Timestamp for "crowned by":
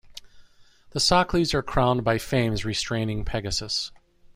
1.61-2.17